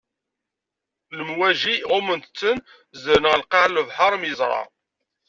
Lemwaǧi 1.17 1.75
ɣumment-ten, 1.91 2.57
zedren 3.01 3.25
ɣer 3.29 3.37
lqaɛa 3.41 3.67
n 3.67 3.73
lebḥeṛ, 3.75 4.11
am 4.15 4.23
yeẓra. 4.29 4.61